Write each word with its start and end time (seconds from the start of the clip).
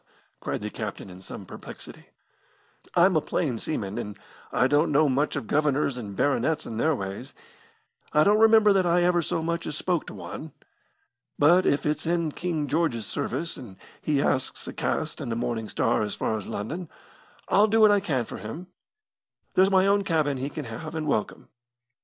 cried 0.39 0.61
the 0.61 0.71
captain 0.71 1.11
in 1.11 1.21
some 1.21 1.45
perplexity, 1.45 2.07
"I'm 2.95 3.15
a 3.15 3.21
plain 3.21 3.59
seaman, 3.59 3.99
and 3.99 4.17
I 4.51 4.65
don't 4.65 4.91
know 4.91 5.07
much 5.07 5.35
of 5.35 5.45
governors 5.45 5.95
and 5.95 6.15
baronets 6.15 6.65
and 6.65 6.79
their 6.79 6.95
ways. 6.95 7.35
I 8.11 8.23
don't 8.23 8.39
remember 8.39 8.73
that 8.73 8.85
I 8.87 9.03
ever 9.03 9.21
so 9.21 9.43
much 9.43 9.67
as 9.67 9.77
spoke 9.77 10.07
to 10.07 10.15
one. 10.15 10.53
But 11.37 11.67
if 11.67 11.85
it's 11.85 12.07
in 12.07 12.31
King 12.31 12.67
George's 12.67 13.05
service, 13.05 13.57
and 13.57 13.77
he 14.01 14.23
asks 14.23 14.67
a 14.67 14.73
cast 14.73 15.21
in 15.21 15.29
the 15.29 15.35
Morning 15.35 15.69
Star 15.69 16.01
as 16.01 16.15
far 16.15 16.35
as 16.35 16.47
London, 16.47 16.89
I'll 17.47 17.67
do 17.67 17.79
what 17.81 17.91
I 17.91 17.99
can 17.99 18.25
for 18.25 18.37
him. 18.37 18.69
There's 19.53 19.69
my 19.69 19.85
own 19.85 20.03
cabin 20.03 20.37
he 20.37 20.49
can 20.49 20.65
have 20.65 20.95
and 20.95 21.05
welcome. 21.05 21.49